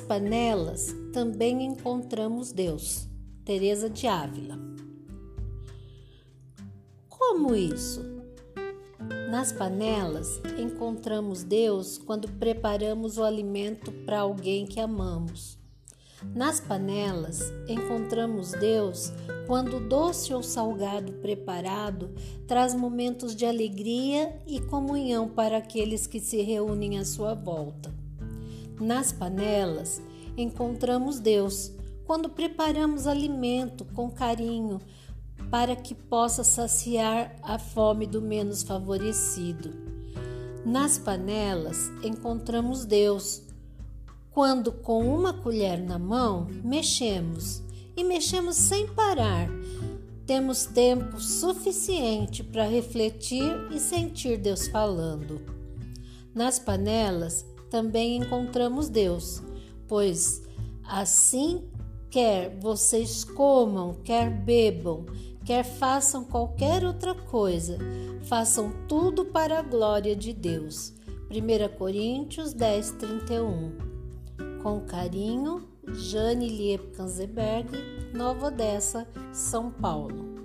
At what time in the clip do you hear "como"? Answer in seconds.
7.06-7.54